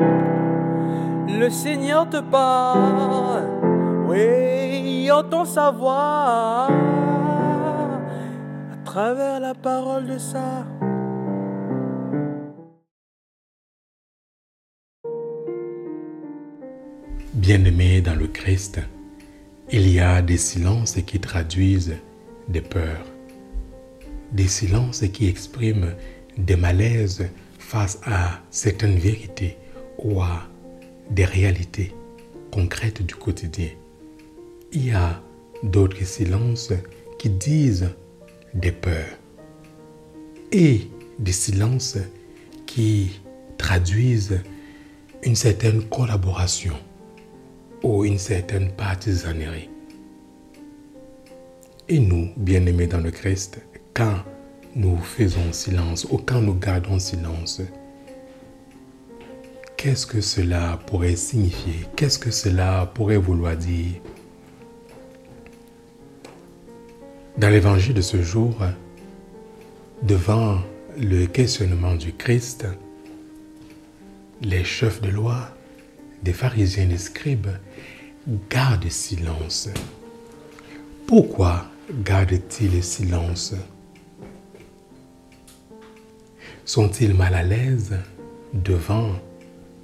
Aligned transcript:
Le 0.00 1.48
Seigneur 1.50 2.08
te 2.08 2.20
parle, 2.20 3.44
oui, 4.08 5.10
entend 5.10 5.44
sa 5.44 5.70
voix 5.70 6.68
à 8.72 8.76
travers 8.84 9.40
la 9.40 9.54
parole 9.54 10.06
de 10.06 10.18
ça. 10.18 10.66
Bien-aimés 17.34 18.00
dans 18.00 18.16
le 18.16 18.26
Christ, 18.26 18.80
il 19.70 19.88
y 19.88 20.00
a 20.00 20.20
des 20.22 20.36
silences 20.36 20.98
qui 21.06 21.20
traduisent 21.20 21.96
des 22.48 22.60
peurs, 22.60 23.06
des 24.32 24.48
silences 24.48 25.00
qui 25.12 25.28
expriment 25.28 25.94
des 26.36 26.56
malaises 26.56 27.30
face 27.58 28.00
à 28.04 28.40
certaines 28.50 28.98
vérités 28.98 29.56
ou 30.02 30.20
des 31.10 31.24
réalités 31.24 31.92
concrètes 32.50 33.02
du 33.02 33.14
quotidien. 33.14 33.68
Il 34.72 34.86
y 34.86 34.90
a 34.92 35.20
d'autres 35.62 36.04
silences 36.04 36.72
qui 37.18 37.30
disent 37.30 37.90
des 38.54 38.72
peurs 38.72 39.18
et 40.52 40.88
des 41.18 41.32
silences 41.32 41.98
qui 42.66 43.20
traduisent 43.58 44.40
une 45.22 45.36
certaine 45.36 45.82
collaboration 45.82 46.74
ou 47.82 48.04
une 48.04 48.18
certaine 48.18 48.72
partisanerie. 48.72 49.68
Et 51.88 51.98
nous, 51.98 52.30
bien-aimés 52.36 52.86
dans 52.86 53.00
le 53.00 53.10
Christ, 53.10 53.60
quand 53.94 54.20
nous 54.76 54.96
faisons 54.98 55.52
silence 55.52 56.06
ou 56.10 56.18
quand 56.18 56.40
nous 56.40 56.54
gardons 56.54 56.98
silence, 56.98 57.60
qu'est-ce 59.80 60.04
que 60.04 60.20
cela 60.20 60.78
pourrait 60.86 61.16
signifier? 61.16 61.86
Qu'est-ce 61.96 62.18
que 62.18 62.30
cela 62.30 62.84
pourrait 62.94 63.16
vouloir 63.16 63.56
dire? 63.56 63.94
Dans 67.38 67.48
l'évangile 67.48 67.94
de 67.94 68.02
ce 68.02 68.20
jour, 68.20 68.54
devant 70.02 70.58
le 70.98 71.24
questionnement 71.24 71.94
du 71.94 72.12
Christ, 72.12 72.66
les 74.42 74.64
chefs 74.64 75.00
de 75.00 75.08
loi, 75.08 75.48
des 76.22 76.34
pharisiens 76.34 76.84
et 76.84 76.88
des 76.88 76.98
scribes 76.98 77.48
gardent 78.50 78.90
silence. 78.90 79.70
Pourquoi 81.06 81.64
gardent-ils 82.04 82.84
silence? 82.84 83.54
Sont-ils 86.66 87.14
mal 87.14 87.32
à 87.32 87.42
l'aise 87.42 87.96
devant 88.52 89.12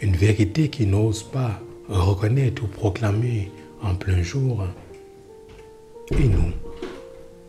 une 0.00 0.16
vérité 0.16 0.68
qu'ils 0.68 0.90
n'osent 0.90 1.22
pas 1.22 1.60
reconnaître 1.88 2.64
ou 2.64 2.66
proclamer 2.66 3.50
en 3.82 3.94
plein 3.94 4.22
jour. 4.22 4.64
Et 6.12 6.28
nous, 6.28 6.52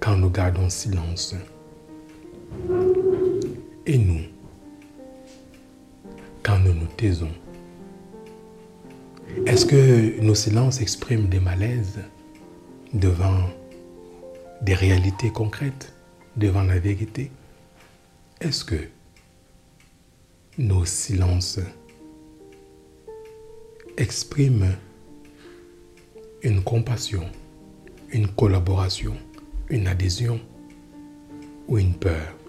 quand 0.00 0.16
nous 0.16 0.30
gardons 0.30 0.70
silence 0.70 1.34
Et 3.86 3.98
nous, 3.98 4.22
quand 6.42 6.58
nous 6.58 6.74
nous 6.74 6.86
taisons 6.96 7.30
est-ce 9.46 9.64
que 9.64 10.20
nos 10.20 10.34
silences 10.34 10.80
expriment 10.80 11.28
des 11.28 11.40
malaises 11.40 12.00
devant 12.92 13.48
des 14.62 14.74
réalités 14.74 15.30
concrètes, 15.30 15.94
devant 16.36 16.62
la 16.62 16.78
vérité? 16.78 17.30
Est-ce 18.40 18.64
que 18.64 18.88
nos 20.58 20.84
silences 20.84 21.60
expriment 24.00 24.74
une 26.42 26.62
compassion, 26.62 27.28
une 28.10 28.28
collaboration, 28.28 29.14
une 29.68 29.86
adhésion 29.86 30.40
ou 31.68 31.76
une 31.76 31.92
peur 31.92 32.39